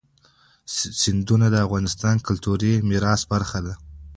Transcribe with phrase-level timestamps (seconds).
[1.01, 3.73] سیندونه د افغانستان د کلتوري میراث برخه ده.